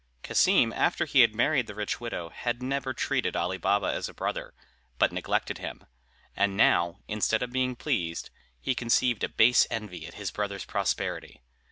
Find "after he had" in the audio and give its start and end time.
0.73-1.35